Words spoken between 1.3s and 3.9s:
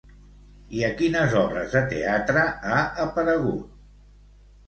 obres de teatre ha aparegut?